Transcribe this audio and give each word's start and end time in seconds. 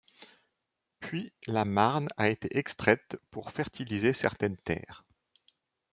Puis 0.99 1.31
la 1.45 1.63
marne 1.63 2.07
a 2.17 2.27
été 2.29 2.57
extraite 2.57 3.17
pour 3.29 3.51
fertiliser 3.51 4.13
certaines 4.13 4.57
terres. 4.57 5.05